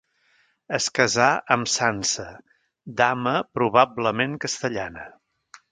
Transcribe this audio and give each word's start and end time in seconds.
Es 0.77 0.87
casà 0.99 1.27
amb 1.57 1.69
Sança, 1.73 2.27
dama 3.03 3.35
probablement 3.61 4.39
castellana. 4.47 5.11